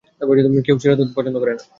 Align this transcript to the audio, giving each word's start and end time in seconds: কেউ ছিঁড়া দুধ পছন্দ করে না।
কেউ 0.65 0.75
ছিঁড়া 0.81 0.95
দুধ 0.99 1.09
পছন্দ 1.15 1.35
করে 1.39 1.51
না। 1.51 1.63